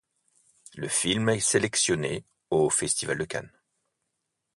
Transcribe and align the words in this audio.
Le 0.77 0.87
film 0.87 1.29
est 1.29 1.39
sélectionné 1.39 2.23
au 2.49 2.71
Festival 2.71 3.19
de 3.19 3.25
Cannes. 3.25 3.51